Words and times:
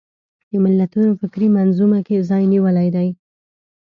د 0.49 0.51
ملتونو 0.63 1.09
فکري 1.21 1.47
منظومه 1.57 1.99
کې 2.07 2.25
ځای 2.29 2.43
نیولی 2.53 2.87
دی 2.95 3.09